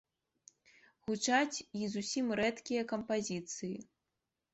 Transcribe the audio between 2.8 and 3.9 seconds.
кампазіцыі.